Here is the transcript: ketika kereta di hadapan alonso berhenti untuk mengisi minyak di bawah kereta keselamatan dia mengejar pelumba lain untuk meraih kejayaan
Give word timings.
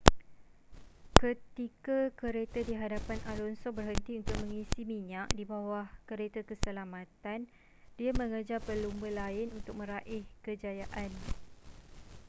ketika 1.19 1.99
kereta 2.19 2.59
di 2.67 2.73
hadapan 2.81 3.19
alonso 3.31 3.67
berhenti 3.77 4.11
untuk 4.19 4.33
mengisi 4.41 4.81
minyak 4.91 5.27
di 5.37 5.43
bawah 5.51 5.85
kereta 6.09 6.41
keselamatan 6.49 7.39
dia 8.01 8.09
mengejar 8.19 8.59
pelumba 8.67 9.09
lain 9.21 9.47
untuk 9.59 9.73
meraih 9.81 10.25
kejayaan 10.45 11.11